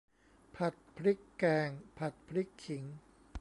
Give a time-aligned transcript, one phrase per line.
[0.55, 2.83] ผัดพริกแกง ผัดพริกขิง